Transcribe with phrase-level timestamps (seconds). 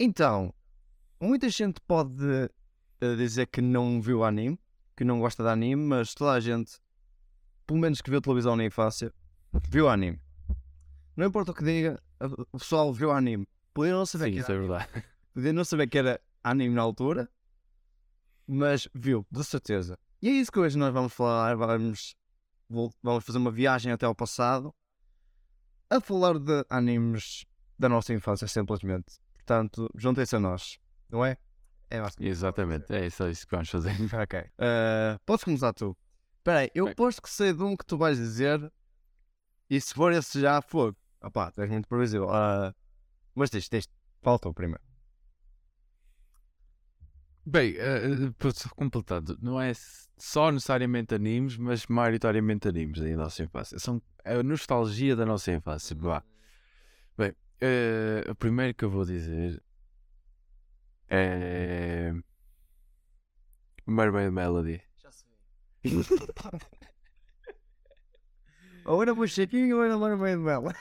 [0.00, 0.54] Então,
[1.20, 2.24] muita gente pode
[3.00, 4.56] eh, dizer que não viu anime,
[4.96, 6.78] que não gosta de anime, mas toda a gente,
[7.66, 9.12] pelo menos que viu televisão na infância,
[9.68, 10.20] viu anime.
[11.16, 12.00] Não importa o que diga,
[12.52, 13.44] o pessoal viu anime.
[13.74, 15.04] Podia não saber Sim, que isso era, é verdade.
[15.34, 17.28] podia não saber que era anime na altura,
[18.46, 19.98] mas viu, de certeza.
[20.22, 21.56] E é isso que hoje nós vamos falar.
[21.56, 22.14] Vamos,
[23.02, 24.72] vamos fazer uma viagem até ao passado
[25.90, 27.44] a falar de animes
[27.76, 29.18] da nossa infância, simplesmente.
[29.48, 31.38] Portanto, juntem-se a nós, não é?
[31.88, 32.30] É basicamente.
[32.30, 33.92] Exatamente, é é isso que vamos fazer.
[34.22, 34.40] Ok.
[34.40, 35.96] Uh, podes começar tu.
[36.36, 36.92] Espera aí, eu Ok.
[36.92, 38.70] aposto que sei de um que tu vais dizer.
[39.70, 40.94] E se for esse já, fogo.
[41.22, 42.28] Opá, tu és muito previsível.
[42.30, 42.74] Ah,
[43.34, 43.88] mas diz, diz.
[44.20, 44.82] Falta o primeiro.
[47.46, 47.74] Bem,
[48.36, 49.72] para ser completado, não é
[50.18, 53.78] só necessariamente animes, mas maioritariamente animes da nossa infância.
[53.78, 55.96] São a nostalgia da nossa infância.
[55.98, 56.22] Vá.
[57.60, 59.62] Eh, o primeiro que eu vou dizer
[61.08, 62.12] é.
[63.86, 64.82] Mermaid Melody.
[65.02, 65.28] Já sei.
[68.84, 70.74] ou era Bochequinho ou era Mermaid Bela.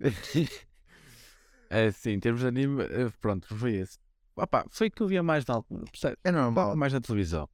[1.70, 3.98] é assim, em termos de anime, eh, pronto, foi esse.
[4.34, 5.84] Opa, foi que eu via mais na altura?
[6.24, 6.50] É normal.
[6.50, 7.48] Estava mais na televisão.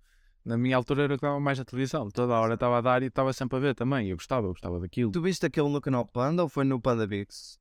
[0.44, 2.10] Na minha altura era que estava mais na televisão.
[2.10, 4.10] Toda a hora estava a dar e estava sempre a ver também.
[4.10, 5.10] Eu gostava, eu gostava daquilo.
[5.10, 7.58] Tu viste aquele no canal Panda ou foi no Panda Bix?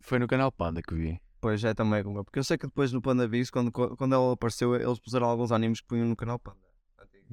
[0.00, 1.20] Foi no canal Panda que vi.
[1.40, 2.02] Pois é, também.
[2.02, 5.52] Porque eu sei que depois no Panda Bix, quando, quando ela apareceu, eles puseram alguns
[5.52, 6.58] animes que punham no canal Panda.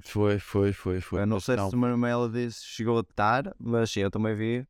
[0.02, 1.22] Foi, foi, foi, foi.
[1.22, 4.68] Eu não sei se o Mermaid Melody chegou a estar, mas sim, eu também vi.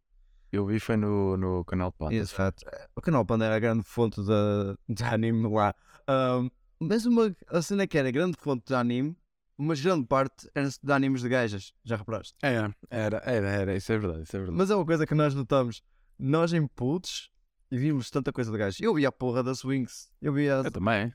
[0.52, 2.16] Eu vi foi no, no canal Panda.
[2.16, 2.64] Exato.
[2.96, 5.76] O canal Panda era a grande fonte de, de anime lá.
[6.08, 9.16] Ahm, mas uma a cena que era grande fonte de anime,
[9.58, 12.34] mas grande parte era de animes de gajas, já reparaste?
[12.42, 12.54] É,
[12.90, 14.58] era, era, era, isso é verdade, isso é verdade.
[14.58, 15.82] Mas é uma coisa que nós notamos.
[16.18, 17.30] Nós em putos
[17.72, 18.80] e vimos tanta coisa de gajas.
[18.80, 20.10] Eu via a porra da Swings.
[20.22, 20.62] Eu via.
[20.64, 21.14] Eu também.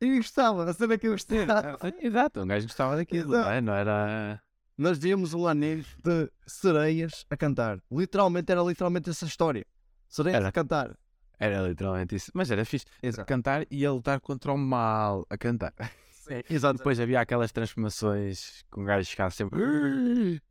[0.00, 1.78] E gostava, a cena que eu gostava.
[2.00, 3.60] Exato, um gajo gostava daquilo, não, é?
[3.60, 4.42] não era.
[4.76, 7.78] Nós víamos um anime de sereias a cantar.
[7.90, 9.64] Literalmente era literalmente essa história.
[10.08, 10.48] Sereias Era.
[10.48, 10.98] a cantar.
[11.38, 12.30] Era literalmente isso.
[12.34, 12.84] Mas era fixe.
[13.02, 13.28] A Exato.
[13.28, 15.26] cantar e a lutar contra o mal.
[15.30, 15.72] A cantar.
[16.50, 16.78] Exato.
[16.78, 19.60] Depois havia aquelas transformações com um gajo ficava sempre.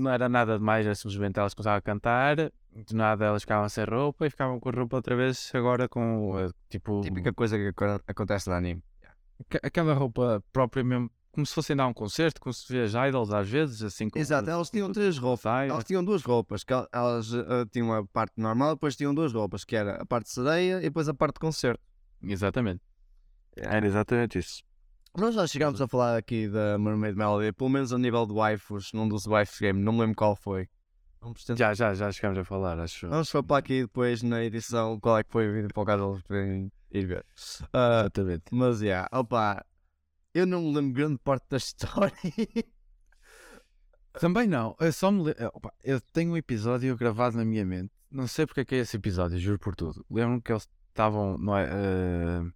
[0.00, 2.52] Não era nada demais, era simplesmente elas começavam a cantar, do
[2.94, 6.48] nada elas ficavam sem roupa e ficavam com a roupa outra vez, agora com eh,
[6.68, 7.00] tipo.
[7.02, 8.82] Típica coisa que aco- acontece no anime.
[9.40, 12.92] Aqu- Aquela roupa própria mesmo, como se fossem dar um concerto, como se vê as
[13.08, 15.68] idols às vezes, assim com Exato, elas tinham três roupas.
[15.70, 16.64] Elas tinham duas roupas.
[16.64, 20.06] Que el- elas eh, tinham a parte normal, depois tinham duas roupas, que era a
[20.06, 21.82] parte de sereia e depois a parte de concerto.
[22.22, 22.80] Exatamente.
[23.56, 24.62] Era exatamente isso.
[25.16, 28.92] Nós já chegámos a falar aqui da Mermaid Melody, pelo menos a nível de waifus,
[28.92, 30.68] num dos waifus game, não me lembro qual foi.
[31.20, 31.74] Vamos tentar.
[31.74, 33.08] Já, já, já chegámos a falar, acho.
[33.08, 36.10] Vamos para aqui depois na edição qual é que foi o vídeo para o caso
[36.12, 37.26] eles poderem ir ver.
[37.72, 38.44] Ah, Exatamente.
[38.52, 39.64] mas, já, opa,
[40.32, 42.14] eu não me lembro grande parte da história.
[44.12, 45.50] Também não, eu só me lembro.
[45.84, 47.92] Eu tenho um episódio gravado na minha mente.
[48.10, 50.04] Não sei porque é que é esse episódio, juro por tudo.
[50.10, 51.36] Lembro-me que eles estavam.
[51.36, 52.52] Não é, eh,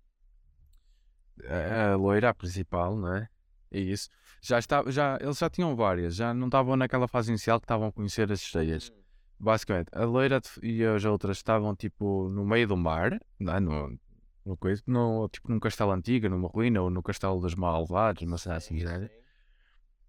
[1.48, 3.28] a, loira, a principal, não é?
[3.70, 4.08] É isso.
[4.40, 7.88] Já estava, já, eles já tinham várias, já não estavam naquela fase inicial que estavam
[7.88, 8.92] a conhecer as estrelas.
[9.38, 13.60] Basicamente, a loira e as outras estavam tipo no meio do mar, não é?
[13.60, 13.98] no,
[14.44, 18.38] no, coisa, no, tipo num castelo antigo, numa ruína, ou no castelo dos malvados, uma
[18.38, 19.10] cena assim, né?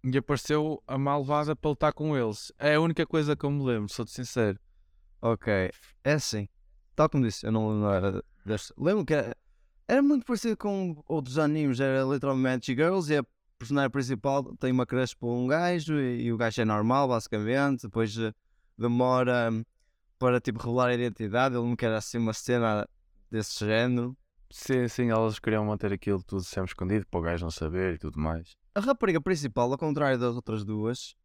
[0.05, 2.51] e apareceu a malvada para lutar com eles.
[2.59, 4.59] É a única coisa que eu me lembro, sou-te sincero.
[5.19, 5.51] Ok,
[6.03, 6.47] é assim.
[6.95, 8.23] Tal como disse, eu não lembro.
[8.77, 9.35] Lembro que era,
[9.87, 13.25] era muito parecido com outros animes, era literalmente Girls e a
[13.57, 17.83] personagem principal tem uma crush por um gajo e, e o gajo é normal, basicamente.
[17.83, 18.33] Depois eh,
[18.77, 19.63] demora hum,
[20.19, 21.55] para tipo revelar a identidade.
[21.55, 22.87] Ele não quer assim uma cena
[23.31, 24.15] desse género.
[24.51, 27.97] Sim, sim, elas queriam manter aquilo tudo sempre escondido para o gajo não saber e
[27.97, 28.55] tudo mais.
[28.73, 31.15] A rapariga principal, ao contrário das outras duas,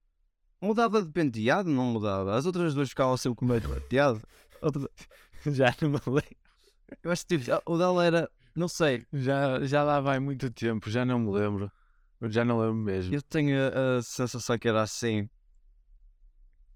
[0.61, 2.35] mudava de penteado, não mudava.
[2.37, 4.21] As outras duas ficavam sempre com meio penteado.
[4.63, 4.89] Outra-
[5.47, 6.37] Já não me lembro.
[7.03, 10.91] Eu acho que tipo, o dela era, não sei, Já, já lá vai muito tempo,
[10.91, 11.71] já não me lembro.
[12.23, 13.15] Já não lembro mesmo.
[13.15, 15.29] Eu tenho a, a sensação que era assim.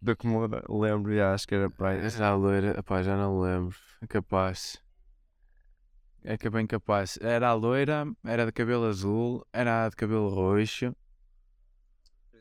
[0.01, 0.37] Do que me
[0.69, 2.11] lembro, e acho que era para aí.
[2.11, 3.77] Já a loira, epá, já não me lembro.
[4.01, 4.83] É capaz.
[6.23, 7.19] É que é bem capaz.
[7.21, 10.95] Era a loira, era de cabelo azul, era a de cabelo roxo,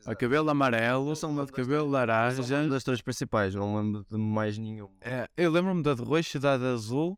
[0.06, 2.68] a cabelo amarelo, lembro de cabelo São laranja.
[2.70, 4.90] das três principais, não lembro de mais nenhum.
[5.00, 7.18] É, eu lembro-me da de roxo, da de azul,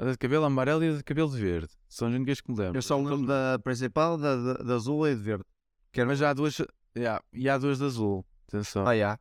[0.00, 1.68] a de cabelo amarelo e a de cabelo verde.
[1.88, 2.78] São as únicas que me lembro.
[2.78, 5.44] Eu só me lembro da principal, da, da, da azul e de verde.
[5.92, 6.08] Que era...
[6.08, 6.56] Mas já há duas.
[6.94, 8.24] já, e há duas de azul.
[8.48, 8.86] Atenção.
[8.86, 9.18] Ah, já.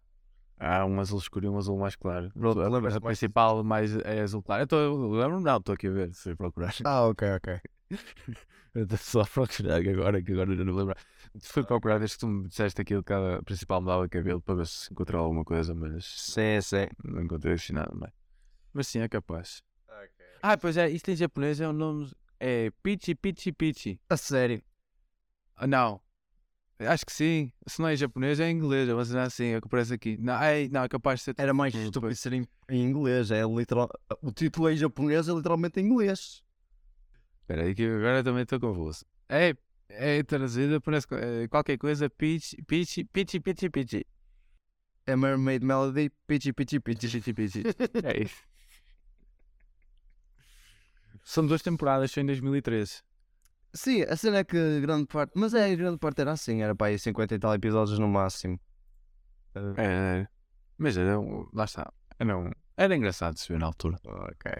[0.60, 2.30] Há um azul escuro e um azul mais claro.
[2.34, 4.64] Pronto, a, a principal mais é azul claro.
[4.64, 6.74] Eu tô- lembro-me, não, estou aqui a ver, se procurar.
[6.84, 7.60] Ah, ok, ok.
[8.76, 10.96] Eu estou só a procurar agora, que agora eu não me lembro.
[11.42, 14.56] Fui procurar desde que tu me disseste aquilo que a principal mudava de cabelo para
[14.56, 16.86] ver se encontrei alguma coisa, mas Sim, sim.
[17.04, 18.14] não encontrei assim nada mais.
[18.72, 19.64] Mas sim, é capaz.
[20.42, 22.12] Ah, pois é, isto em japonês é um nome.
[22.40, 24.00] É Pichi Pichi Pichi.
[24.10, 24.62] A sério.
[25.56, 26.02] Ah, não.
[26.80, 27.52] Acho que sim.
[27.68, 28.88] Se não é em japonês, é em inglês.
[28.90, 30.18] Mas não é assim, é o que aparece aqui.
[30.18, 31.36] Não, é, não, é capaz de ser.
[31.38, 33.32] Era mais Hum, estúpido ser em, em inglês.
[33.32, 33.90] É literal...
[34.22, 36.42] O título em japonês é literalmente em inglês.
[37.42, 39.04] Espera aí, que agora também estou confuso.
[39.28, 39.54] É,
[39.90, 42.10] é traduzida, parece é, qualquer coisa.
[42.10, 44.06] Pichi Pichi Pichi Pichi Pichi.
[45.06, 47.08] É Mermaid Melody, Pichi Pichi Pichi.
[47.10, 47.64] Pichi Pichi.
[48.06, 48.49] É isso.
[51.30, 53.04] São duas temporadas, foi em 2013.
[53.72, 55.34] Sim, a cena é que grande parte.
[55.36, 56.64] Mas é, grande parte era assim.
[56.64, 58.60] Era para aí 50 e tal episódios no máximo.
[59.56, 60.28] Uh, É,
[60.76, 61.20] mas era,
[61.54, 61.94] lá está.
[62.18, 64.00] Era, um- era engraçado de se ver na altura.
[64.06, 64.52] Ok.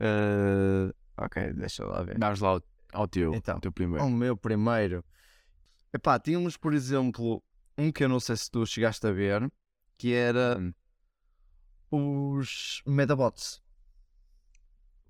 [0.00, 2.16] Uh, ok, deixa lá ver.
[2.16, 4.04] Dás lá ao, ao teu, Então, teu primeiro.
[4.04, 5.04] O meu primeiro.
[5.92, 7.42] Epá, tínhamos, por exemplo,
[7.76, 9.50] um que eu não sei se tu chegaste a ver,
[9.98, 10.58] que era
[11.92, 12.36] Hum.
[12.38, 13.63] os Medabots.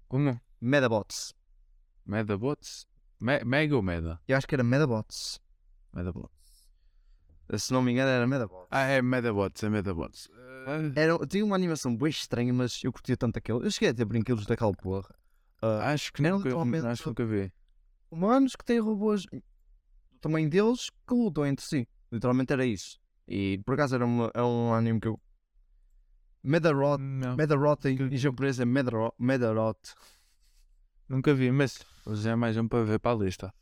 [0.08, 0.40] Como?
[0.60, 1.34] Medabots.
[2.06, 2.86] Medabots?
[3.20, 4.20] Me, mega ou Meda?
[4.28, 5.40] Eu acho que era Medabots.
[5.92, 6.68] Medabots.
[7.56, 8.68] Se não me engano, era Medabots.
[8.70, 10.28] Ah, é Medabots, é Medabots.
[10.66, 13.62] Ah, Era, tinha uma animação bem estranha, mas eu curtia tanto aquilo.
[13.62, 15.14] Eu cheguei a ter brinquedos daquela porra.
[15.60, 17.52] Ah, acho que nunca, literalmente- acho que nunca vi.
[18.10, 19.42] humanos que têm robôs do
[20.20, 21.88] tamanho deles que lutam entre si.
[22.10, 22.98] Literalmente era isso.
[23.28, 25.20] E por acaso era, uma, era um anime que eu.
[26.44, 27.02] Medarot.
[27.02, 29.78] Não, Medarot em, japonês é Medarot.
[31.08, 33.54] Nunca vi, mas hoje é mais um para ver para a lista.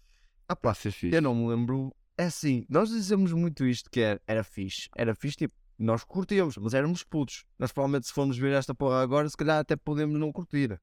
[0.49, 1.15] Ah pá, ser fixe.
[1.15, 1.95] eu não me lembro.
[2.19, 4.89] É assim, nós dizemos muito isto que era, era fixe.
[4.97, 7.45] Era fixe, tipo, nós curtíamos, mas éramos putos.
[7.59, 10.81] Nós provavelmente se formos ver esta porra agora, se calhar até podemos não curtir.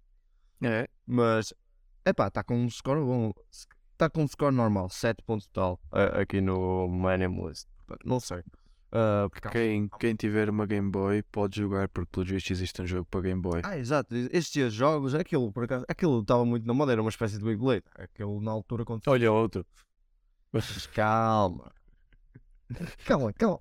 [0.61, 1.53] É, Mas,
[2.03, 3.33] é pá, está com um score bom.
[3.91, 7.67] Está com um score normal, 7 pontos total, aqui no Millennium List.
[8.05, 8.41] Não sei.
[8.91, 13.05] Há- quem, quem tiver uma Game Boy pode jogar, porque pelos vistos existe um jogo
[13.05, 13.61] para Game Boy.
[13.63, 14.15] Ah, exato.
[14.31, 17.83] Estes jogos, aquilo, por acaso, aquilo estava muito na moda, era uma espécie de Beyblade.
[17.95, 19.01] Aquilo na altura quando.
[19.07, 19.65] Olha outro.
[20.51, 21.71] Mas calma.
[23.05, 23.59] calma, calma.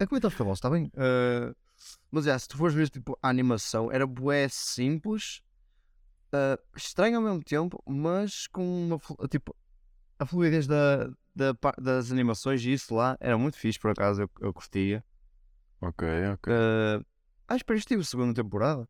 [0.00, 0.90] A comida fica bom, está bem?
[0.96, 1.54] Ah,
[2.10, 5.42] mas é, se tu fores ver tipo, a animação, era bué simples,
[6.32, 9.54] ah, estranho ao mesmo tempo, mas com uma tipo
[10.18, 14.30] a fluidez da, da das animações e isso lá era muito fixe por acaso, eu,
[14.40, 15.04] eu curtia.
[15.80, 16.52] Ok, ok.
[16.52, 17.00] Ah,
[17.54, 18.88] acho que isto teve segunda temporada.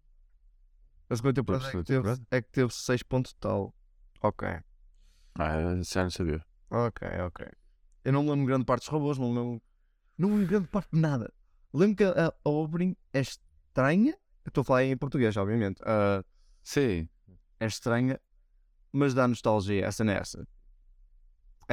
[1.10, 2.26] A segunda temporada, é, segunda que teve, temporada?
[2.30, 3.74] é que teve 6 pontos tal.
[4.22, 4.48] Ok.
[5.38, 6.44] Ah, eu já não sabia.
[6.70, 7.46] Ok, ok.
[8.04, 9.62] Eu não me lembro grande parte dos robôs, não me lembro.
[10.16, 11.32] Não me lembro grande parte de nada.
[11.72, 14.16] Lembro que a, a opening é estranha.
[14.46, 15.80] Estou a falar em português, obviamente.
[15.84, 16.24] Ah,
[16.62, 17.08] Sim,
[17.60, 18.20] é estranha,
[18.92, 19.84] mas dá nostalgia.
[19.86, 20.40] Essa nessa.
[20.42, 20.57] É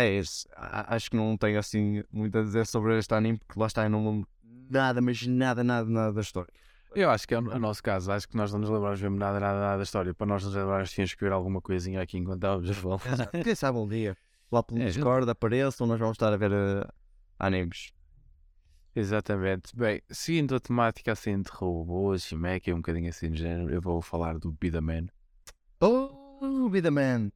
[0.03, 0.47] esse.
[0.55, 3.83] A- Acho que não tenho assim muito a dizer sobre este anime, porque lá está,
[3.85, 4.27] eu não me lembro
[4.69, 6.51] nada, mas nada, nada, nada da história.
[6.95, 8.11] eu acho que é o nosso caso.
[8.11, 10.13] Acho que nós não nos lembramos mesmo nada, nada, nada da história.
[10.13, 12.99] Para nós nos lembrarmos, tínhamos que ver alguma coisinha aqui enquanto estávamos a falar.
[13.43, 14.17] Quem sabe um dia,
[14.51, 16.93] lá pelo É, Discord, apareçam, nós vamos estar a ver ah,
[17.39, 17.91] animes.
[18.95, 19.75] Exatamente.
[19.75, 23.81] Bem, seguindo a temática assim de robôs e mecha, um bocadinho assim de género, eu
[23.81, 25.07] vou falar do Bidaman.
[25.81, 27.29] Oh, Vida Man!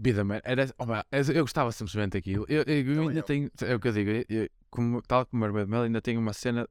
[0.00, 0.66] Bidaman era.
[0.78, 0.84] oh,
[1.32, 2.46] eu gostava simplesmente daquilo.
[2.48, 3.22] Eu, eu- eu Também ainda eu.
[3.22, 3.50] tenho.
[3.62, 6.32] É o que eu digo, eu- como, tal como o Mermaid Mel, ainda tenho uma
[6.32, 6.66] cena.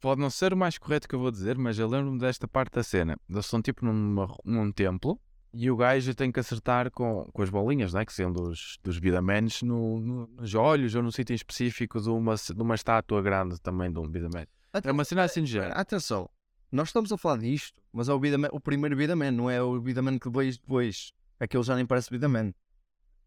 [0.00, 2.72] Pode não ser o mais correto que eu vou dizer, mas eu lembro-me desta parte
[2.72, 3.16] da cena.
[3.28, 5.20] Eles estão tipo numa, num templo
[5.52, 8.04] e o gajo tem que acertar com, com as bolinhas, né?
[8.06, 12.34] que são dos, dos Bidamans, no, no- nos olhos ou num sítio específico de uma,
[12.34, 14.46] de uma estátua grande também de um Bidaman.
[14.72, 15.74] Era uma cena assim de género.
[15.78, 16.30] Atenção,
[16.72, 18.20] nós estamos a falar disto, mas é o,
[18.52, 21.12] o primeiro Vida Man, não é o Vida Man que veio depois.
[21.40, 22.52] Aquele já nem parece Vida Man.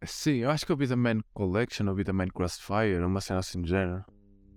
[0.06, 3.70] Sim, eu acho que é o Bidaman Collection ou Bidaman Crossfire, uma cena assim de
[3.70, 4.06] género.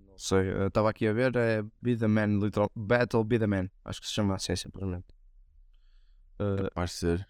[0.08, 3.68] Não sei, eu estava aqui a ver, é Vida Man, literal, Battle Vida Man.
[3.84, 5.06] Acho que se chama assim, simplesmente.
[6.40, 7.26] Uh, Pode ser.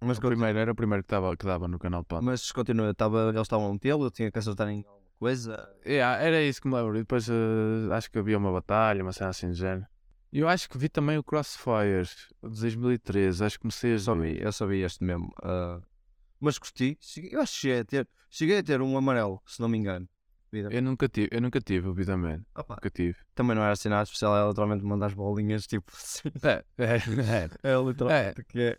[0.00, 2.22] mas, o continua, primeiro era o primeiro que, tava, que dava no canal de Panda.
[2.22, 5.68] mas continua, tava, eles estavam a metê-lo, eu tinha que acertar em alguma coisa.
[5.86, 6.96] Yeah, era isso que me lembro.
[6.96, 9.86] E depois eh, acho que havia uma batalha, uma cena assim de género.
[10.32, 12.04] Eu acho que vi também o Crossfire
[12.42, 13.44] de 2013.
[13.44, 15.28] Acho que comecei a Eu só vi, eu só vi este mesmo.
[15.42, 15.82] uh,
[16.40, 16.58] mas
[17.06, 19.78] cheguei- eu acho que cheguei a ter, cheguei a ter um amarelo, se não me
[19.78, 20.08] engano.
[20.50, 20.68] Vida.
[20.72, 23.16] Eu nunca tive, eu nunca tive o Nunca tive.
[23.34, 26.30] também não era assim nada especial, é literalmente mandar as bolinhas, tipo assim.
[26.42, 26.98] É, é,
[27.62, 28.78] É literalmente que é.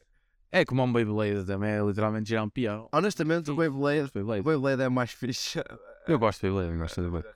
[0.52, 2.90] é como um Beyblade também, é literalmente girar um peão.
[2.92, 4.42] Honestamente, o Beyblade, o Beyblade.
[4.44, 5.60] Beyblade é mais fixe.
[6.08, 7.36] Eu gosto de Beyblade, eu gosto de Beyblade.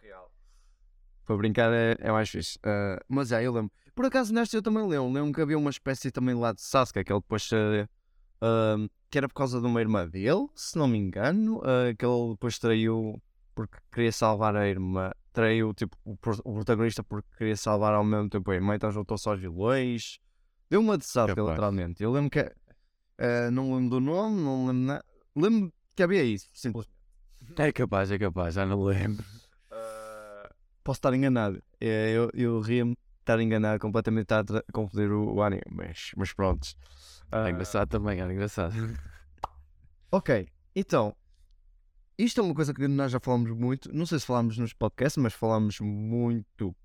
[1.26, 2.58] para brincar é, é mais fixe.
[2.64, 3.72] Ah, mas é, eu lembro.
[3.96, 5.12] Por acaso nesta eu também lembro.
[5.12, 7.50] Lembro que havia uma espécie também lá de Sasuke, que ele depois.
[7.54, 7.88] ah,
[8.42, 12.04] ah, que era por causa de uma irmã dele, se não me engano, ah, que
[12.06, 13.22] ele depois traiu
[13.54, 15.12] porque queria salvar a irmã.
[15.32, 19.28] Traiu tipo, o, o protagonista porque queria salvar ao mesmo tempo a irmã, então juntou-se
[19.30, 20.20] aos vilões.
[20.70, 21.50] Deu uma de Sasuke, Capaz.
[21.52, 22.04] literalmente.
[22.04, 22.40] Eu lembro que.
[22.40, 25.06] ah, não lembro do nome, não lembro nada.
[25.36, 26.94] Lembro que havia isso, simplesmente.
[27.58, 29.24] É capaz, é capaz, já não lembro.
[30.84, 31.62] Posso estar enganado.
[31.80, 36.34] É, eu eu ria-me estar enganado completamente, estar a confundir o, o anime, mas, mas
[36.34, 36.68] pronto.
[37.32, 38.74] É engraçado também, era engraçado.
[40.12, 41.16] Ok, então,
[42.16, 45.18] isto é uma coisa que nós já falamos muito, não sei se falámos nos podcasts,
[45.18, 46.76] mas falamos muito,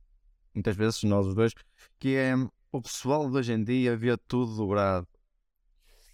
[0.54, 1.52] muitas vezes, nós os dois,
[1.99, 2.33] que é
[2.73, 5.07] o pessoal de hoje em dia vê tudo dobrado.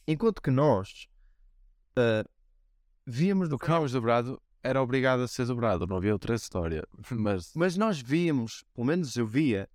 [0.09, 1.07] Enquanto que nós
[1.97, 2.25] ah,
[3.07, 6.83] víamos do Caos dobrado era obrigado a ser dobrado, não havia outra história.
[7.11, 9.69] Mas Mas nós víamos, pelo menos eu via,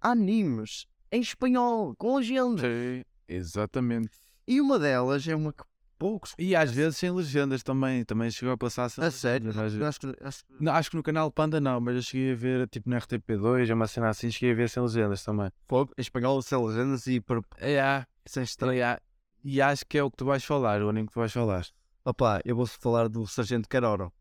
[0.00, 2.60] animes em espanhol, com legendas.
[2.60, 4.10] Sim, exatamente.
[4.46, 5.64] E uma delas é uma que
[5.98, 6.34] poucos.
[6.38, 9.50] E às vezes sem legendas também, também chegou a passar sem A sério?
[9.84, 12.68] Acho que, acho Não, acho que no canal Panda não, mas eu cheguei a ver
[12.68, 15.50] tipo na RTP2, uma cena assim, cheguei a ver sem legendas também.
[15.66, 18.74] Fogo, em espanhol sem legendas e para É, sem estranho.
[18.74, 19.00] yeah.
[19.44, 21.66] E acho que é o que tu vais falar, o anime que tu vais falar.
[22.04, 24.12] Opa, eu vou falar do Sargento Caroro.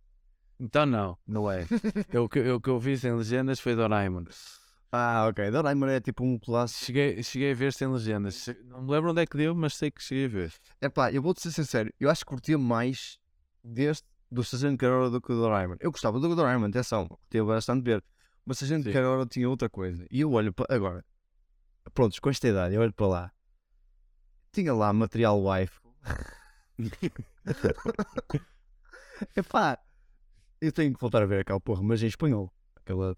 [0.59, 1.65] Então não, não é.
[2.11, 4.25] eu, eu, o que eu vi sem legendas foi Doraemon.
[4.91, 5.51] Ah, ok.
[5.51, 6.85] Doraemon é tipo um clássico.
[6.85, 8.47] Cheguei, cheguei a ver sem legendas.
[8.65, 10.53] Não me lembro onde é que deu, mas sei que cheguei a ver.
[10.81, 13.19] Epá, eu vou-te ser sincero, eu acho que curtia mais
[13.63, 15.75] deste do Sargento Caroro do que do Doraemon.
[15.79, 18.03] Eu gostava do Doraemon, atenção, curtia bastante ver.
[18.45, 18.93] Mas o Sargento Sim.
[18.93, 20.05] Caroro tinha outra coisa.
[20.09, 20.73] E eu olho para.
[20.73, 21.05] Agora,
[21.93, 23.31] prontos, com esta idade, eu olho para lá.
[24.51, 25.79] Tinha lá material wife.
[29.35, 29.79] Epá,
[30.61, 32.51] eu tenho que voltar a ver aquela porra, mas em espanhol.
[32.75, 33.15] Aquela.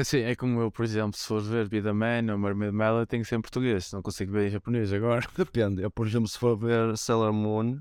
[0.00, 3.22] Assim, é como eu, por exemplo, se fores ver Vida Man ou Mermaid Melody, tem
[3.22, 3.90] que ser em português.
[3.92, 5.26] Não consigo ver em japonês agora.
[5.36, 7.78] Depende, eu, por exemplo, se for ver Sailor Moon,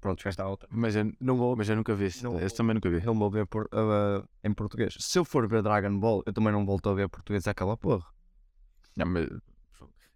[0.00, 0.68] pronto, já está a outra.
[0.70, 2.08] Mas eu, Não vou, mas eu nunca vi.
[2.22, 3.04] Não- Esse também nunca vi.
[3.04, 4.96] eu vou ver por- ah, em português.
[5.00, 8.06] Se eu for ver Dragon Ball, eu também não volto a ver português aquela porra.
[8.96, 9.26] Não, mas...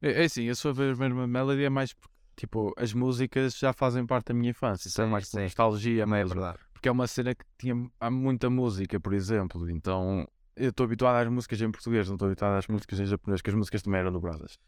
[0.02, 3.58] É, é assim, eu sou a ver Mermaid Melody é mais porque, tipo, as músicas
[3.58, 4.88] já fazem parte da minha infância.
[4.88, 5.42] Isso é mais sim.
[5.42, 6.58] nostalgia Também é verdade.
[6.72, 9.68] Porque é uma cena que tinha há muita música, por exemplo.
[9.68, 10.26] Então
[10.60, 13.50] eu estou habituado às músicas em português, não estou habituado às músicas em japonês, que
[13.50, 14.58] as músicas também eram dobradas.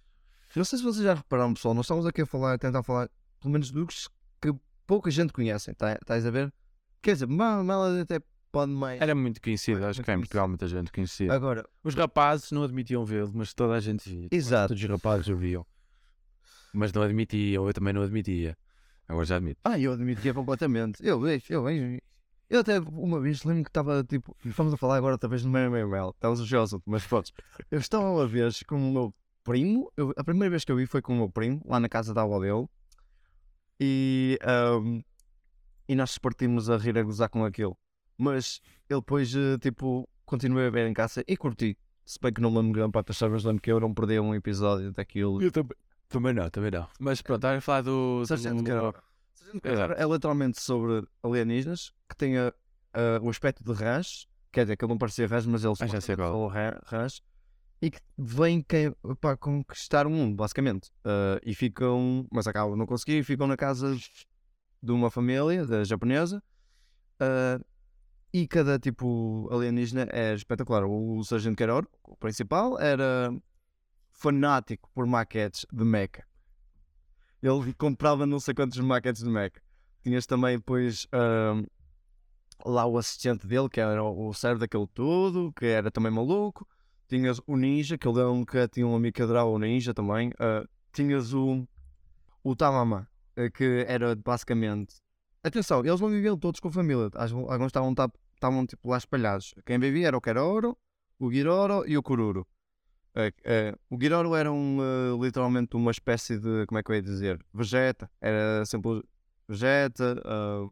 [0.57, 3.09] Não sei se vocês já repararam, pessoal, nós estamos aqui a falar, a tentar falar,
[3.41, 4.09] pelo menos dos
[4.41, 4.53] que
[4.87, 6.53] pouca gente conhece, tá, estás a ver?
[7.01, 8.21] Quer dizer, mal, mal até
[8.51, 9.01] pode mais.
[9.01, 10.19] Era muito conhecido, Era acho muito que é em.
[10.19, 11.33] Portugal muita gente conhecia.
[11.33, 14.29] Agora, Os rapazes não admitiam vê-lo, mas toda a gente via.
[14.31, 14.69] Exato.
[14.69, 15.67] Todos os rapazes o viam.
[16.73, 18.57] Mas não admitiam, eu também não admitia.
[19.09, 19.61] Agora já admito.
[19.65, 21.05] ah, eu admitia completamente.
[21.05, 21.99] Eu vejo, eu vejo.
[22.53, 25.63] Eu até uma vez lembro que estava tipo, estamos a falar agora talvez no meu
[25.63, 27.33] e-mail, estávamos a jogar assunto, mas pronto.
[27.71, 30.85] Eu estava uma vez com o meu primo, eu- a primeira vez que eu vi
[30.87, 32.67] foi com o meu primo, lá na casa da avó dele,
[33.81, 35.01] e, ahm,
[35.89, 37.77] e nós partimos a rir a gozar com aquilo.
[38.19, 41.77] Mas ele depois, eh, tipo, continuei a ver em casa e curti.
[42.05, 44.21] Se bem que não me lembro grande parte das histórias, lembro que eu não perdi
[44.21, 45.41] um episódio daquilo.
[45.43, 45.77] Eu também.
[46.09, 46.87] Também não, também não.
[47.01, 48.25] Mas pronto, estava a falar do.
[48.27, 48.95] Sargento do- Carol.
[49.35, 49.63] Sargento.
[49.63, 52.53] Carol é literalmente sobre alienígenas que têm a-
[52.93, 55.87] a- o aspecto de rãs, quer dizer, que ele não parecia rãs, mas eles Ah,
[55.87, 56.47] já sei qual.
[56.85, 57.23] rãs,
[57.81, 58.01] e que
[58.63, 60.91] que- para conquistar o mundo, basicamente.
[61.05, 63.97] Ah, e ficam, mas acabam não conseguir, ficam na casa
[64.83, 66.43] de uma família da japonesa.
[67.21, 67.61] ah,
[68.35, 70.85] e cada tipo alienígena é espetacular.
[70.87, 73.31] O Sargento Carol, o principal, era
[74.11, 76.25] fanático por maquetes de mecha.
[77.43, 79.61] Ele comprava não sei quantos maquetes de mecha.
[80.03, 81.65] Tinhas também depois ahm,
[82.65, 86.67] lá o assistente dele, que era o o cérebro daquele tudo, que era também maluco.
[87.09, 90.33] Tinhas o ninja, que ele nunca tinha um amigo que adorava o ninja também.
[90.39, 91.67] Ah, tinhas o,
[92.43, 94.97] o Tamama, eh, que era basicamente.
[95.45, 97.11] Atenção, eles não viviam todos com família.
[97.15, 99.55] Às- Alguns estavam, ta- estavam tipo lá espalhados.
[99.67, 100.77] Quem vivia era o Keroro,
[101.19, 102.47] o Giroro e o Kururo.
[103.15, 106.95] Eh, eh, o Giroro era um, eh, literalmente uma espécie de, como é que eu
[106.97, 107.45] ia dizer?
[107.53, 108.11] Vegeta.
[108.21, 109.03] Era sempre
[109.49, 110.23] Vegeta.
[110.25, 110.67] ah,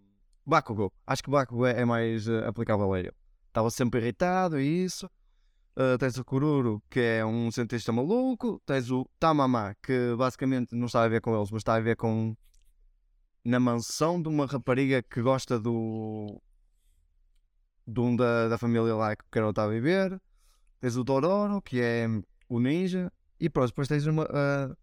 [0.45, 0.93] Bakugo.
[1.07, 3.13] Acho que Bakugo é, é mais eh, aplicável a ele.
[3.49, 5.09] Estava sempre irritado e isso.
[5.77, 8.61] Ah, tens o Kururo, que é um cientista maluco.
[8.67, 11.97] Tens o Tamama, que basicamente não está a ver com eles, mas está a ver
[11.97, 12.37] com.
[13.43, 16.41] Na mansão de uma rapariga que gosta do.
[17.87, 20.21] de um da, da família lá que o Carol está a viver.
[20.81, 22.07] Tens o Dororo, que é
[22.49, 23.11] o ninja.
[23.39, 24.77] E pronto, depois tens uma, ah,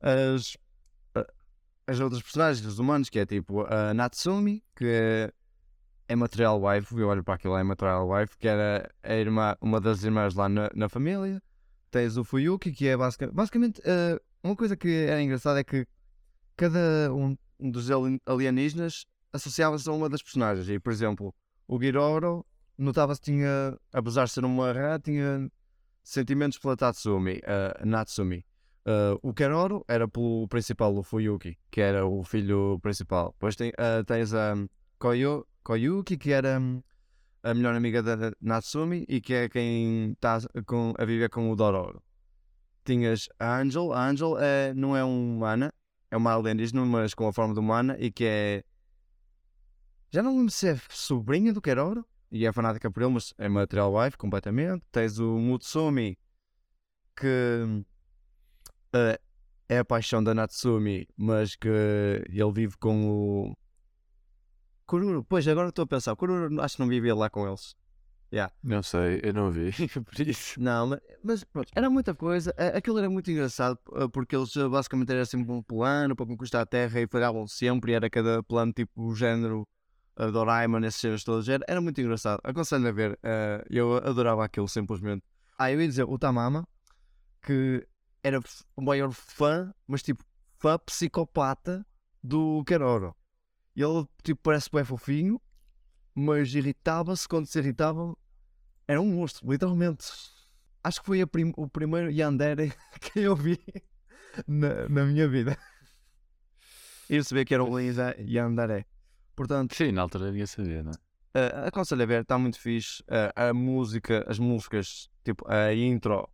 [0.00, 0.56] as,
[1.88, 5.32] as outras personagens, os humanos, que é tipo a Natsumi, que é
[6.10, 9.78] é material wife, eu olho para aquilo, é material wife, que era a irmã, uma
[9.78, 11.42] das irmãs lá na, na família.
[11.90, 15.86] Tens o Fuyuki, que é basicamente, basicamente eh, uma coisa que era engraçada é que
[16.56, 20.68] cada um dos ali- alienígenas associava-se a uma das personagens.
[20.70, 21.34] E, por exemplo,
[21.66, 22.44] o Giroro
[22.78, 25.50] notava-se tinha, apesar de ser uma rã, tinha
[26.02, 28.46] sentimentos pela Tatsumi, a Natsumi.
[28.88, 33.32] Uh, o Keroro era pelo principal, o Fuyuki, que era o filho principal.
[33.32, 34.54] Depois tem, uh, tens a
[34.98, 36.82] Koyo, Koyuki, que era hum,
[37.42, 40.38] a melhor amiga da Natsumi e que é quem está
[40.96, 42.02] a viver com o Dororo.
[42.82, 45.70] Tinhas a Angel, a Angel é, não é um humana,
[46.10, 48.64] é uma alienígena, mas com a forma de humana e que é.
[50.10, 53.50] Já não lembro se é sobrinha do Keroro e é fanática por ele, mas é
[53.50, 54.82] material wife completamente.
[54.90, 56.16] Tens o Mutsumi,
[57.14, 57.84] que
[59.68, 63.56] é a paixão da Natsumi, mas que ele vive com o
[64.86, 65.22] Kururo.
[65.22, 67.76] Pois, agora estou a pensar, o Kururo acho que não vivia lá com eles.
[68.62, 69.70] Não sei, eu não vi,
[70.04, 70.60] por isso.
[70.60, 72.54] Não, mas, pronto, era muita coisa.
[72.74, 73.78] Aquilo era muito engraçado
[74.12, 77.92] porque eles eh, basicamente era sempre um plano para conquistar a Terra e falhavam sempre.
[77.92, 79.66] E era cada plano tipo o género
[80.18, 81.48] uh, Doraemon, esses cenas todos.
[81.48, 82.40] Era, era muito engraçado.
[82.44, 83.18] Aconselho a ver.
[83.22, 85.22] eh, eu adorava aquilo simplesmente.
[85.58, 86.68] Ah, eu ia dizer o Tamama,
[87.42, 87.86] que
[88.22, 88.40] era
[88.76, 90.24] o maior fã, mas tipo
[90.58, 91.86] fã psicopata
[92.22, 93.14] do Keroro.
[93.76, 95.40] Ele tipo parece bem fofinho,
[96.14, 98.16] mas irritava-se quando se irritava.
[98.86, 100.06] Era um monstro, literalmente.
[100.82, 103.58] Acho que foi prim- o primeiro Yandere que eu vi
[104.46, 105.56] na, na minha vida.
[107.08, 108.86] E perceber que era o Linda Yandere.
[109.36, 110.94] Portanto, Sim, na altura ia saber, não é?
[111.38, 113.02] uh, aconselho a ver, está muito fixe.
[113.02, 116.28] Uh, a música, as músicas, tipo a intro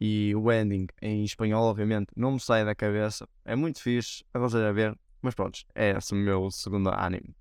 [0.00, 3.28] e o ending em espanhol, obviamente, não me sai da cabeça.
[3.44, 4.98] É muito fixe, aconselho a ver.
[5.22, 7.34] Mas pronto, é esse o meu segundo anime.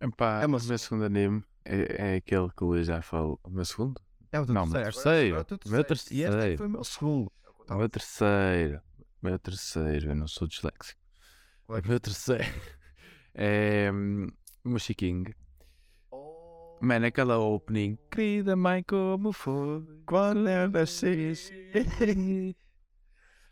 [0.00, 3.38] Epá, É uma o meu segundo anime é, é aquele que o Luís já falou.
[3.44, 4.00] O meu segundo?
[4.32, 5.36] É o teu Não, o meu terceiro.
[5.36, 5.60] agora- terceiro.
[5.60, 6.14] agora é meu terceiro.
[6.14, 6.58] E este terceiro.
[6.58, 7.32] foi o meu segundo.
[7.68, 8.80] O meu terceiro.
[9.22, 11.00] O meu terceiro, eu não sou disléxico.
[11.68, 12.44] É O meu terceiro
[13.34, 14.26] é hum,
[14.64, 14.94] o Mushy
[16.84, 16.88] King.
[16.88, 17.98] Mano, aquela opening.
[18.10, 19.82] Querida mãe, como foi?
[20.06, 21.02] Qual é das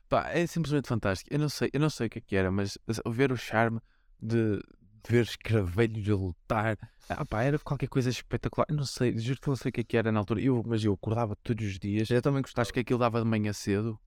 [0.08, 1.32] Pá, é simplesmente fantástico.
[1.32, 3.80] Eu não sei, eu não sei o que é que era, mas ver o charme
[4.20, 4.60] de
[5.08, 6.76] ver escravelhos a lutar.
[7.08, 8.66] Ah, pá, era qualquer coisa espetacular.
[8.68, 10.40] Eu não sei, juro que não sei o que é que era na altura.
[10.40, 12.10] Eu, mas eu acordava todos os dias.
[12.10, 12.62] Eu também gostava.
[12.62, 13.98] Acho que aquilo dava de manhã cedo.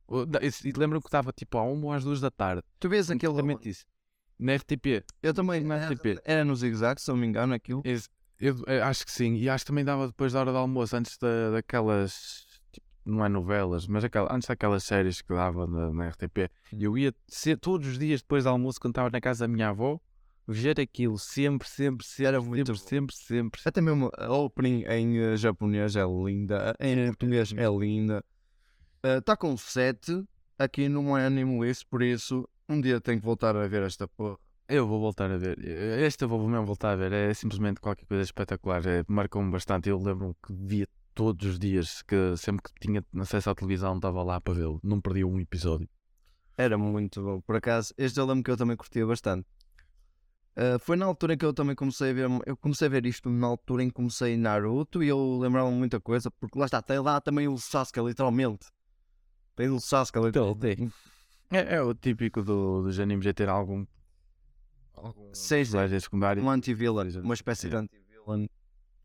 [0.63, 2.61] E lembro-me que dava tipo à uma ou às duas da tarde.
[2.79, 3.33] Tu vês aquele.
[3.33, 3.85] Exatamente isso.
[4.37, 5.03] Na RTP.
[5.23, 5.63] Eu também.
[5.63, 6.21] Na Era, RTP.
[6.23, 7.81] era no zigue-zague, se não me engano, aquilo.
[7.83, 9.35] Esse- Eu, eu acho que sim.
[9.35, 12.45] E acho que também dava depois da hora do almoço, antes da, daquelas.
[12.71, 16.49] tipo, não é novelas, mas aquela, antes daquelas séries que dava na, na RTP.
[16.73, 19.69] Eu ia ser, todos os dias depois do almoço, quando estava na casa da minha
[19.69, 19.99] avó,
[20.47, 23.61] ver aquilo sempre, sempre, sempre, Era muito sempre, sempre, sempre.
[23.65, 28.23] Até mesmo a opening em eh, japonês é linda, em português é linda.
[29.03, 30.23] Está com 7
[30.57, 34.37] aqui no Anime List, por isso um dia tenho que voltar a ver esta porra.
[34.67, 35.57] Eu vou voltar a ver.
[36.01, 37.11] Este eu vou mesmo voltar a ver.
[37.11, 38.85] É simplesmente qualquer coisa espetacular.
[38.87, 39.89] É, Marcou-me bastante.
[39.89, 44.23] Eu lembro-me que via todos os dias, que sempre que tinha acesso à televisão estava
[44.23, 44.79] lá para vê-lo.
[44.83, 45.87] Não perdia um episódio.
[46.57, 47.41] Era muito bom.
[47.41, 49.47] Por acaso, este eu lembro que eu também curtia bastante.
[50.55, 52.29] Ah, foi na altura em que eu também comecei a ver.
[52.45, 55.99] Eu comecei a ver isto na altura em que comecei Naruto e eu lembrava-me muita
[55.99, 58.67] coisa, porque lá está, tem lá também o Sasuke, literalmente.
[59.55, 60.89] Tem o Sasuke, literalmente.
[61.51, 63.85] É, é o típico do, dos animes é ter algum.
[64.95, 66.43] Algum Seja personagem secundário.
[66.43, 68.47] um anti-villain, uma espécie de anti-villain.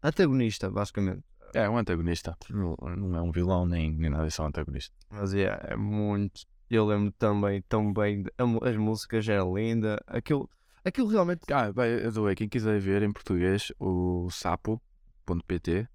[0.03, 1.23] Antagonista, basicamente.
[1.53, 2.37] É um antagonista.
[2.49, 4.95] Não, não é um vilão nem, nem nada, é só um antagonista.
[5.11, 6.43] Mas é, é muito.
[6.71, 8.23] Eu lembro também tão bem.
[8.23, 9.99] de- As músicas eram lindas.
[10.07, 10.49] Aquilo,
[10.85, 11.41] aquilo realmente.
[11.53, 12.37] Ah, bem, eu dou aí.
[12.37, 15.89] Quem quiser ver em português, o sapo.pt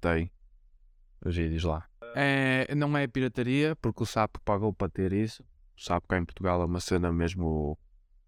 [0.00, 0.30] tem
[1.24, 1.86] os vídeos lá.
[2.14, 5.42] É, não é pirataria, porque o sapo pagou para ter isso.
[5.76, 7.78] O sapo cá em Portugal é uma cena mesmo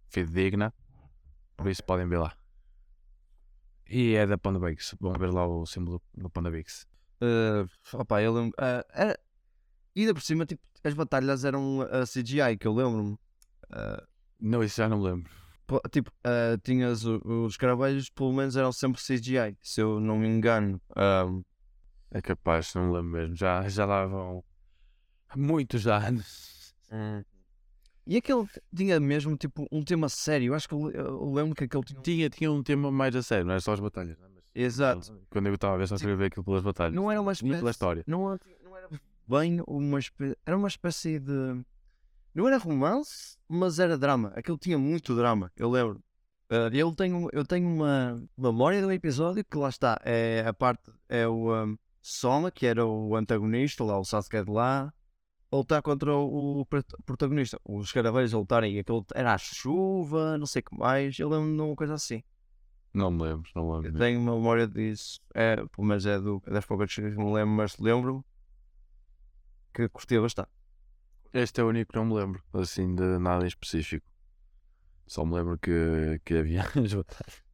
[0.08, 0.72] fidedigna.
[1.56, 2.32] Por isso podem ver lá.
[3.88, 4.94] E é da Panda Bakes.
[5.00, 6.86] Vão ver lá o símbolo do Panda Bakes.
[7.22, 8.54] Uh, opa, eu lembro.
[8.58, 9.18] ah, era,
[9.94, 13.16] e ainda por cima, tipo, as batalhas eram a CGI, que eu lembro-me.
[13.70, 14.02] Ah,
[14.40, 15.30] Não, isso já não me lembro.
[15.90, 20.26] tipo, ah, tinhas o- os caravelhos, pelo menos eram sempre CGI, se eu não me
[20.28, 20.80] engano.
[20.96, 21.24] Ah,
[22.10, 23.34] É capaz, não me lembro mesmo.
[23.36, 24.44] Já, já lá vão
[25.36, 26.74] muitos anos.
[28.06, 30.48] E aquele tinha mesmo tipo um tema sério.
[30.48, 32.00] Eu acho que eu, le- eu lembro que aquele tinha.
[32.02, 34.18] Tinha, tinha um tema mais a sério, não era só as batalhas.
[34.18, 34.28] não é?
[34.28, 35.18] Mas- Exato.
[35.30, 36.94] Quando eu estava a ver, só queria ver aquilo pelas batalhas.
[36.94, 37.58] Não era uma Nem espécie.
[37.58, 38.04] pela história.
[38.06, 38.88] Não, não era
[39.26, 40.36] bem uma espécie.
[40.46, 41.64] Era uma espécie de.
[42.34, 44.32] Não era romance, mas era drama.
[44.34, 46.00] Aquilo tinha muito drama, eu lembro.
[46.50, 49.98] Uh, eu tenho, eu tenho uma memória do episódio que lá está.
[50.04, 50.92] É a parte.
[51.08, 54.92] É o um, Soma, que era o antagonista, lá o Sasuke de lá,
[55.58, 57.58] lutar contra o, o prot- protagonista.
[57.64, 58.78] Os caraveiros a lutarem.
[58.78, 61.18] Aquilo era a chuva, não sei o que mais.
[61.18, 62.22] Eu lembro de uma coisa assim.
[62.94, 63.98] Não me lembro, não me Eu lembro.
[63.98, 65.20] tenho uma memória disso.
[65.34, 68.24] É, pelo menos é do, das poucas coisas que me lembro, mas lembro
[69.74, 70.50] que curtia bastante.
[71.44, 74.06] Este é o único que não me lembro, assim, de nada em específico.
[75.06, 77.44] Só me lembro que, que havia as batalhas.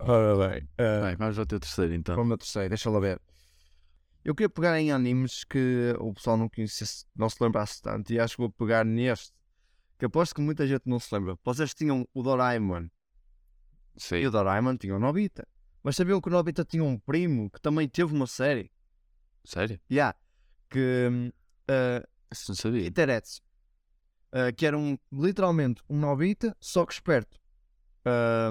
[0.00, 2.14] Ora bem, Bem, vamos ao teu terceiro então.
[2.16, 3.20] Como eu terceiro, deixa lá ver.
[4.28, 8.20] Eu queria pegar em animes que o pessoal não conhecesse, não se lembrasse tanto, e
[8.20, 9.32] acho que vou pegar neste,
[9.98, 11.34] que aposto que muita gente não se lembra.
[11.42, 12.88] Vocês tinham o Doraemon,
[13.96, 14.16] Sim.
[14.16, 15.48] e o Doraemon tinha o Nobita.
[15.82, 18.70] Mas sabiam que o Nobita tinha um primo que também teve uma série?
[19.46, 19.80] Sério?
[19.90, 20.14] Yeah,
[20.68, 22.86] que uh, Isso não sabia.
[22.86, 23.40] Iteretsu,
[24.34, 27.40] uh, que era um, literalmente um Nobita, só que esperto.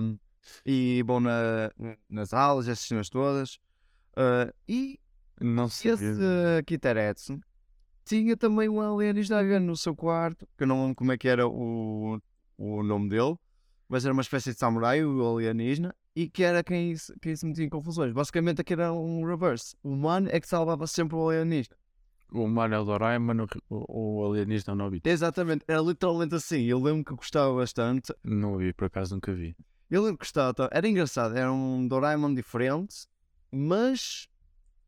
[0.02, 0.18] Um,
[0.66, 1.72] e bom na,
[2.10, 3.60] nas aulas, essas cenas todas.
[4.18, 5.00] Uh, e
[5.40, 6.14] Não esse sabia.
[6.60, 7.40] uh, Kitaretsu
[8.08, 11.46] tinha também um alienígena no seu quarto, que eu não lembro como é que era
[11.46, 12.20] o,
[12.58, 13.36] o nome dele,
[13.90, 17.46] mas era uma espécie de samurai, o alienígena, e que era quem se, quem se
[17.46, 18.14] metia em confusões.
[18.14, 19.76] Basicamente aqui era um reverse.
[19.84, 21.76] O humano é que salvava sempre o alienígena.
[22.32, 25.10] O humano é o Doraemon, o, o alienígena é o Nobita.
[25.10, 26.64] Exatamente, era literalmente assim.
[26.64, 28.14] Eu lembro que gostava bastante.
[28.24, 29.56] Não vi, por acaso nunca vi.
[29.90, 33.06] Eu lembro que gostava, era engraçado, era um Doraemon diferente,
[33.52, 34.28] mas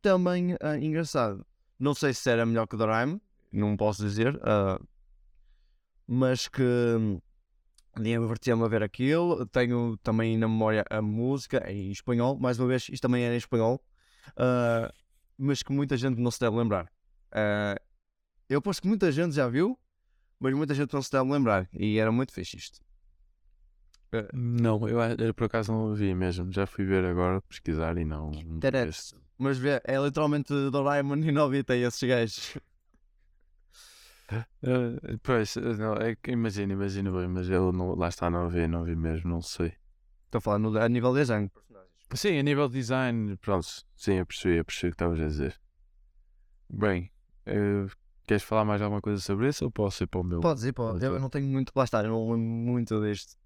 [0.00, 1.44] também ah, engraçado.
[1.78, 3.18] Não sei se era melhor que o Doraemon,
[3.52, 4.80] não posso dizer, ah,
[6.06, 7.20] mas que hum,
[8.00, 9.46] divertia-me a ver aquilo.
[9.46, 13.38] Tenho também na memória a música em espanhol, mais uma vez, isto também era em
[13.38, 13.82] espanhol,
[14.36, 14.92] ah,
[15.38, 16.90] mas que muita gente não se deve lembrar.
[18.48, 19.78] Eu penso que muita gente já viu,
[20.38, 22.80] mas muita gente não se deve lembrar, e era muito fixe isto.
[24.32, 26.52] Não, eu, eu por acaso não vi mesmo.
[26.52, 28.32] Já fui ver agora, pesquisar e não.
[28.88, 29.14] este.
[29.40, 32.58] Mas vê, é literalmente Doraemon e Nobita esses gajos.
[34.62, 38.48] Eh, pois, eh, não, é que imagino, imagino bem, mas eu não, lá está, não
[38.48, 39.72] vi, não vi mesmo, não sei.
[40.26, 41.50] Estou a falar no, a nível de desenho.
[42.14, 45.26] Sim, a nível de design, pronto, sim, eu percebi, eu percebi o que estavas a
[45.26, 45.60] dizer.
[46.68, 47.10] Bem,
[47.46, 47.86] eh,
[48.26, 50.40] queres falar mais alguma coisa sobre isso ou posso ir para o meu?
[50.40, 51.04] Podes ir, pode.
[51.04, 51.72] Eu não tenho muito.
[51.74, 53.36] Lá está, eu não lembro muito disto.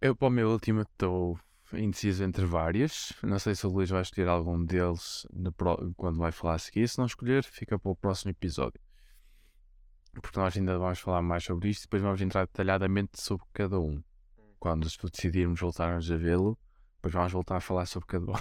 [0.00, 1.38] Eu para o meu último estou
[1.72, 3.12] indeciso entre vários.
[3.22, 5.26] Não sei se o Luís vai escolher algum deles
[5.56, 6.88] pró- quando vai falar a seguir.
[6.88, 8.80] Se não escolher, fica para o próximo episódio.
[10.22, 13.78] Porque nós ainda vamos falar mais sobre isto e depois vamos entrar detalhadamente sobre cada
[13.78, 14.02] um.
[14.58, 16.58] Quando decidirmos voltarmos a vê-lo,
[16.96, 18.34] depois vamos voltar a falar sobre cada um.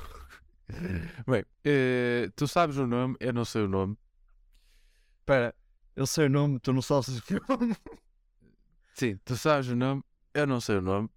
[1.28, 3.98] Bem, eh, tu sabes o nome, eu não sei o nome.
[5.20, 5.54] Espera,
[5.96, 7.76] eu sei o nome, tu não sabes o nome.
[8.94, 10.02] Sim, tu sabes o nome,
[10.34, 11.10] eu não sei o nome,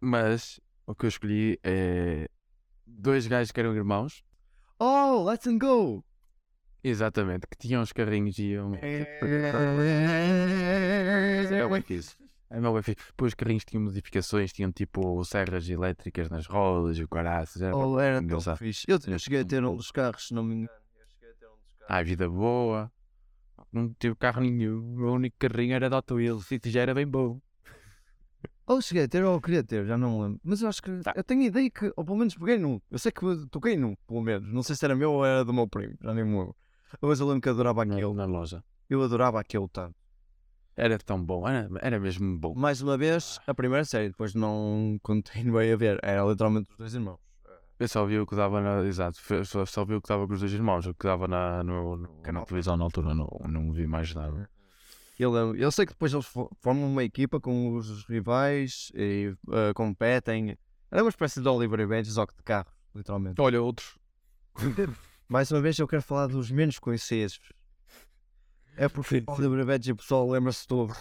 [0.00, 2.28] mas o que eu escolhi é
[2.86, 4.22] dois gajos que eram irmãos,
[4.78, 6.04] Oh, let's go!
[6.82, 8.74] exatamente, que tinham os carrinhos e iam.
[8.74, 9.20] É
[11.68, 12.16] bem fixe.
[12.50, 12.96] É bem fixe.
[13.08, 17.62] Depois os carrinhos tinham modificações, tinham tipo serras elétricas nas rodas e o caraças.
[17.62, 18.84] Era Oh, era tão fixe.
[18.88, 20.70] Eu, eu cheguei a ter um dos carros, se não me engano.
[20.98, 21.86] Eu cheguei a ter dos carros.
[21.88, 22.90] Ai, vida boa.
[23.72, 24.78] Não tive carro nenhum.
[24.78, 27.40] O meu único carrinho era de Hot Wheels e já era bem bom.
[28.70, 30.40] Ou cheguei a ter ou queria ter, já não me lembro.
[30.44, 31.00] Mas eu acho que.
[31.00, 31.12] Tá.
[31.16, 32.80] Eu tenho a ideia que, ou pelo menos peguei num.
[32.88, 34.48] Eu sei que toquei num, pelo menos.
[34.52, 36.54] Não sei se era meu ou era do meu primo, já nem me lembro.
[37.02, 38.14] Mas eu lembro que adorava Na, aquele.
[38.14, 38.62] na loja.
[38.88, 39.96] Eu adorava aquele tanto.
[40.76, 42.54] Era tão bom, era, era mesmo bom.
[42.54, 45.98] Mais uma vez, a primeira série, depois não continuei a ver.
[46.00, 47.18] Era literalmente os dois irmãos.
[47.76, 48.86] Eu só vi o que dava na.
[48.86, 51.64] Exato, só, só vi o que dava com os dois irmãos, o que dava na,
[51.64, 54.48] no, no televisão na altura, não, não vi mais nada.
[55.22, 59.34] Eu, lembro- eu sei que depois eles fo- formam uma equipa com os rivais e
[59.52, 60.56] eh, competem.
[60.90, 63.38] Era uma espécie de Oliver Benji, só que de carro, literalmente.
[63.38, 63.98] Olha, outros.
[65.28, 67.38] Mais uma vez, eu quero falar dos menos conhecidos.
[68.76, 69.32] É porque Sim, sim.
[69.42, 70.94] Oliver e Benji o pessoal lembra-se todo.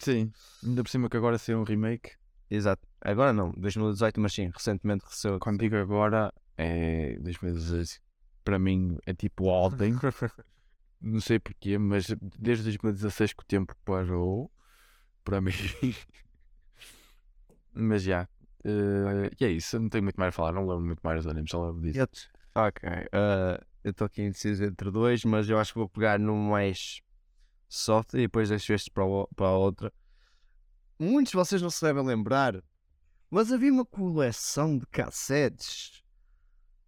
[0.00, 0.32] Sim,
[0.64, 2.12] ainda por cima que agora saiu um remake.
[2.50, 2.82] Exato.
[3.02, 5.38] Agora não, 2018, mas sim, recentemente recebeu.
[5.38, 8.00] Quando digo agora, é 2016.
[8.42, 9.94] Para mim é tipo ontem.
[11.00, 12.06] Não sei porquê, mas
[12.38, 14.50] desde 2016 que o tempo parou.
[15.24, 15.52] Para mim.
[17.72, 18.28] mas já.
[18.64, 20.52] eh, e é isso, não tenho muito mais a falar.
[20.52, 22.28] Não lembro muito mais dos animes, só lembro disso.
[22.54, 22.88] Ok.
[22.88, 27.00] eh, eu estou aqui indeciso entre dois, mas eu acho que vou pegar no mais
[27.68, 29.92] soft e depois deixo este para, o- para a outra.
[30.98, 32.62] Muitos de vocês não se devem lembrar,
[33.30, 36.02] mas havia uma coleção de cassetes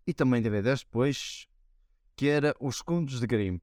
[0.07, 1.47] e também DVDs depois
[2.17, 3.59] que era Os Contos de Grimm.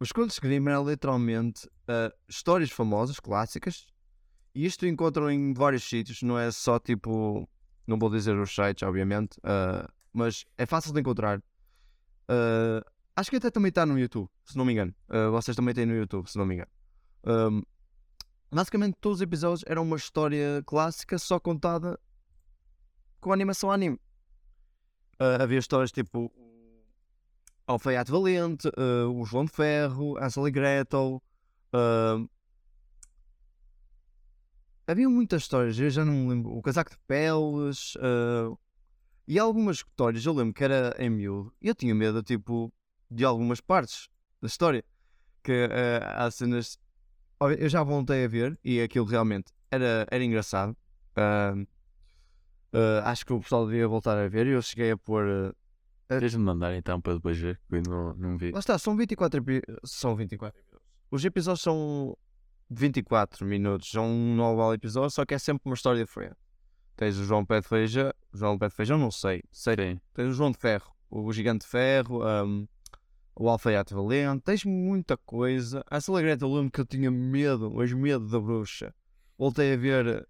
[0.00, 3.86] Os Contos de Grimm eram literalmente eh, histórias famosas, clássicas,
[4.54, 7.46] E isto encontram em vários sítios, não é só tipo.
[7.86, 11.42] Não vou dizer os sites, obviamente, ah, mas é fácil de encontrar.
[12.28, 12.82] Ah,
[13.14, 14.94] acho que até também está no YouTube, se não me engano.
[15.32, 16.70] Vocês também têm no YouTube, se não me engano.
[17.24, 17.62] Ahm,
[18.50, 22.00] basicamente, todos os episódios eram uma história clássica, só contada
[23.20, 24.00] com animação anime.
[25.18, 26.32] Havia histórias tipo
[27.70, 31.22] Alfaiate Valente, ah, o João de Ferro, Ansel e Gretel.
[31.72, 32.24] ah,
[34.86, 36.50] havia muitas histórias, eu já não me lembro.
[36.50, 37.96] O casaco de peles.
[38.00, 38.52] ah,
[39.26, 41.54] e algumas histórias, eu lembro que era em miúdo.
[41.62, 42.72] E eu tinha medo, tipo,
[43.08, 44.08] de algumas partes
[44.42, 44.84] da história.
[45.42, 45.68] Que
[46.02, 46.78] há cenas.
[47.58, 50.76] Eu já voltei a ver e aquilo realmente era, era engraçado.
[53.04, 54.48] Acho que o pessoal devia voltar a ver.
[54.48, 55.54] Eu cheguei a pôr.
[56.10, 58.50] Ah, Deixa-me mandar então para depois ver, que eu não, não vi.
[58.50, 60.88] Lá está, são 24 epi- São 24 episódios.
[61.10, 62.16] Os episódios são
[62.68, 66.36] 24 minutos, são um novo episódio, só que é sempre uma história diferente.
[66.96, 69.74] Tens o João Pé de Feijão, João Pé de Feijão, não sei, sei.
[69.76, 70.00] Sim.
[70.12, 72.68] Tens o João de Ferro, o Gigante de Ferro, um,
[73.34, 75.82] o Alfaiate Valente, tens muita coisa.
[75.90, 78.94] A Celegreta eu lembro que eu tinha medo, mas medo da bruxa.
[79.38, 80.26] Voltei a ver eh,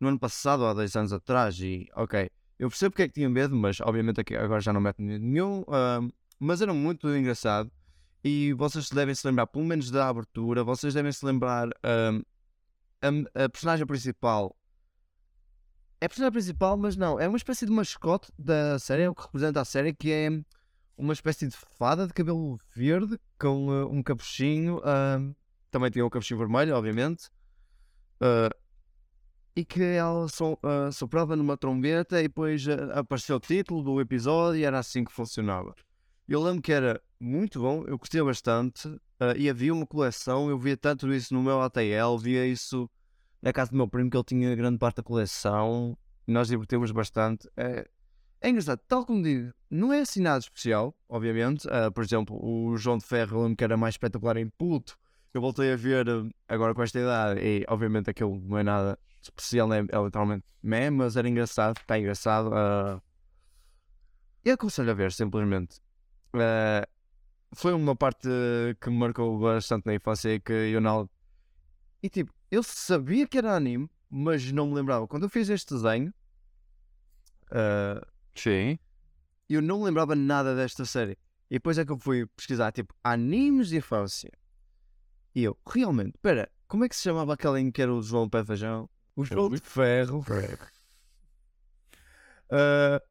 [0.00, 3.28] no ano passado, há 10 anos atrás, e ok, eu percebo porque é que tinha
[3.28, 5.64] medo, mas obviamente agora já não meto medo nenhum.
[5.68, 7.70] um, mas era muito engraçado.
[8.22, 12.22] E vocês devem se lembrar, pelo menos da abertura, vocês devem se lembrar um,
[13.00, 14.56] a, a personagem principal.
[16.00, 19.14] É a personagem principal, mas não, é uma espécie de mascote da série, é o
[19.14, 20.28] que representa a série, que é
[20.96, 24.80] uma espécie de fada de cabelo verde com uh, um capuchinho.
[24.84, 25.34] um,
[25.70, 27.28] também tinha um capuchinho vermelho, obviamente.
[28.20, 28.67] uh,
[29.58, 34.00] e que ela so, uh, soprava numa trombeta e depois uh, apareceu o título do
[34.00, 35.74] episódio e era assim que funcionava.
[36.28, 40.56] Eu lembro que era muito bom, eu gostei bastante uh, e havia uma coleção, eu
[40.56, 42.88] via tanto isso no meu ATL, via isso
[43.42, 46.92] na casa do meu primo que ele tinha grande parte da coleção e nós divertimos
[46.92, 47.50] bastante.
[47.56, 47.84] É,
[48.40, 51.66] é engraçado, tal como digo, não é assim nada especial, obviamente.
[51.66, 54.96] uh, por exemplo, o João de Ferro eu lembro que era mais espetacular em puto.
[55.34, 56.06] Eu voltei a ver
[56.48, 58.96] agora com esta idade e obviamente aquilo não é nada
[59.30, 62.48] especial, é, é literalmente meh, mas era engraçado, está engraçado.
[62.48, 63.00] Uh,
[64.44, 65.80] e aconselho a ver, simplesmente.
[66.34, 66.86] Uh,
[67.54, 68.28] foi uma parte
[68.80, 71.08] que me marcou bastante na infância e que eu não.
[72.02, 75.06] E tipo, eu sabia que era anime, mas não me lembrava.
[75.06, 76.12] Quando eu fiz este desenho,
[77.50, 78.78] uh, Sim.
[79.48, 81.18] eu não me lembrava nada desta série.
[81.50, 84.30] E depois é que eu fui pesquisar, tipo, animes de infância.
[85.34, 88.28] E eu, realmente, espera, como é que se chamava aquele em que era o João
[88.28, 88.88] Pé Feijão?
[89.18, 90.24] O João de Ferro.
[92.48, 93.02] Ah,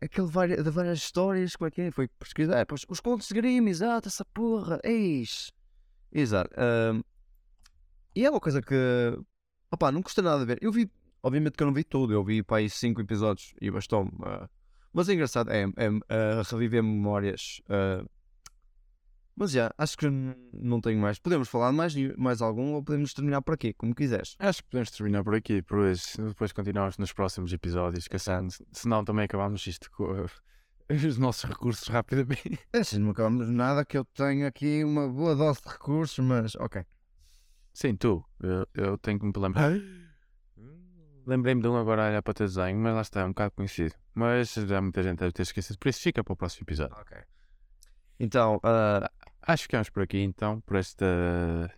[0.00, 1.90] aquele várias, de várias histórias, como é que é?
[1.90, 2.64] Foi pesquisar.
[2.64, 4.80] Pois, os contos de Grimm, exato, essa porra.
[4.84, 5.50] Eis.
[6.12, 6.54] Exato.
[6.56, 7.02] ah,
[8.14, 8.72] e é uma coisa que.
[9.68, 10.58] Opá, não gostei nada de ver.
[10.62, 10.88] Eu vi,
[11.20, 14.12] obviamente que eu não vi tudo, eu vi para aí 5 episódios e bastou-me.
[14.22, 14.48] ah,
[14.92, 17.60] mas é engraçado, é, é ah, reviver memórias.
[17.68, 18.04] ah,
[19.38, 20.06] mas já, acho que
[20.52, 21.18] não tenho mais.
[21.18, 24.34] Podemos falar de mais, mais algum ou podemos terminar por aqui, como quiseres.
[24.38, 26.02] Acho que podemos terminar por aqui, por hoje.
[26.18, 28.30] Depois continuamos nos próximos episódios, que se-
[28.72, 30.26] senão também acabamos isto com uh,
[30.90, 32.58] os nossos recursos rapidamente.
[32.72, 36.84] Assim, não acabamos nada que eu tenho aqui uma boa dose de recursos, mas ok.
[37.72, 38.24] Sim, tu.
[38.40, 39.72] Eu, eu tenho que me lembrar.
[41.26, 43.28] Lembrei-me de um agora a olhar para o teu desenho, mas lá está, é um
[43.28, 43.94] bocado conhecido.
[44.14, 46.96] Mas já muita gente deve ter esquecido, por isso fica para o próximo episódio.
[46.98, 47.18] Ok.
[48.18, 49.10] Então, ah,
[49.48, 51.72] Acho que ficamos por aqui então, por esta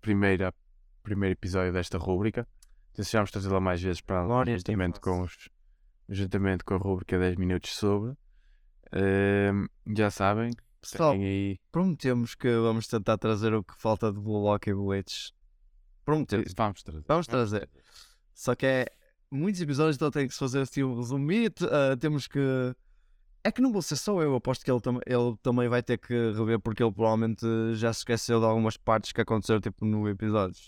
[0.00, 0.54] primeira,
[1.02, 2.48] primeiro episódio desta rúbrica.
[2.94, 5.50] Desejamos trazê-la mais vezes para de juntamente com, os,
[6.08, 8.16] juntamente com a rúbrica 10 minutos sobre.
[9.94, 11.60] Já sabem, Pessoal, aí.
[11.70, 15.34] prometemos que vamos tentar trazer o que falta de bloco e boletes.
[16.06, 16.54] Prometemos.
[16.56, 17.04] Vamos trazer.
[17.06, 17.68] Vamos trazer.
[18.32, 18.86] Só que é
[19.30, 21.66] muitos episódios, então tem que se fazer assim um resumito.
[21.66, 22.40] ah, temos que.
[23.46, 25.98] É que não vou ser só eu, aposto que ele, tam ele também vai ter
[25.98, 30.08] que rever, porque ele provavelmente já se esqueceu de algumas partes que aconteceram tipo no
[30.08, 30.60] episódio.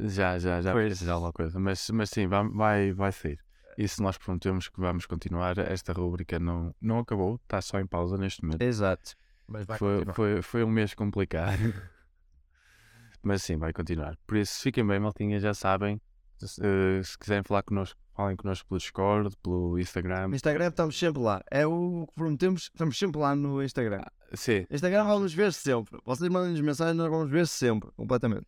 [0.00, 0.86] Já, já, já Pois.
[0.86, 1.60] precisa de alguma coisa.
[1.60, 3.38] Mas, mas sim, vai, vai, vai sair.
[3.76, 7.86] E se nós prometemos que vamos continuar, esta rúbrica não, não acabou, está só em
[7.86, 8.62] pausa neste momento.
[8.62, 9.12] Exato.
[9.46, 10.14] Mas vai Foi, continuar.
[10.14, 11.58] foi, foi um mês complicado.
[13.22, 14.16] Mas sim, vai continuar.
[14.26, 16.00] Por isso, fiquem bem, maltinha, já sabem.
[16.38, 20.28] Se, eh, se quiserem falar connosco, falem connosco pelo Discord, pelo Instagram.
[20.28, 21.42] No Instagram estamos sempre lá.
[21.50, 24.02] É o que prometemos, estamos sempre lá no Instagram.
[24.34, 25.98] Sim, Instagram vamos ver sempre.
[26.04, 28.46] Vocês mandem-nos mensagens, nós vamos ver sempre, completamente.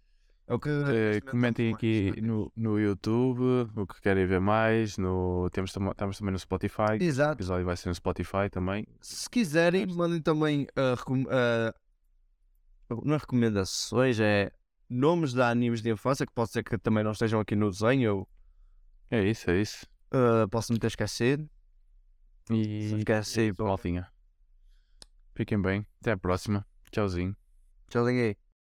[0.49, 0.69] É o que.
[0.69, 4.97] eh, comentem aqui no, no YouTube o que querem ver mais.
[4.97, 6.93] No, temos, tam- estamos também no Spotify.
[7.01, 7.33] O Exato.
[7.33, 8.87] episódio vai ser no Spotify também.
[9.01, 11.75] Se quiserem, mandem também ah, recom- ah,
[13.05, 14.53] não é recomendações, é
[14.89, 18.19] nomes de animes de infância, que pode ser que também não estejam aqui no desenho,
[18.19, 18.29] ou
[19.11, 19.87] É isso, é isso.
[20.13, 21.49] uh, posso-me ter esquecido.
[22.51, 23.65] E é isso, pô.
[23.65, 24.09] maltinha.
[25.35, 25.87] Fiquem bem.
[26.01, 26.67] Até a próxima.
[26.91, 27.37] Tchauzinho.
[27.89, 28.37] Tchauzinho aí.